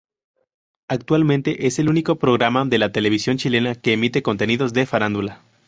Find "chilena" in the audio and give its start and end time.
3.37-3.75